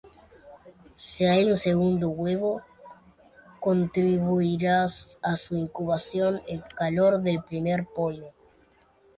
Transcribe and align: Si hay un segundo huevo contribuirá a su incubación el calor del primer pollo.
Si 0.95 1.25
hay 1.25 1.51
un 1.51 1.57
segundo 1.57 2.09
huevo 2.09 2.63
contribuirá 3.59 4.85
a 5.21 5.35
su 5.35 5.55
incubación 5.55 6.41
el 6.47 6.63
calor 6.63 7.21
del 7.21 7.43
primer 7.43 7.85
pollo. 7.85 8.31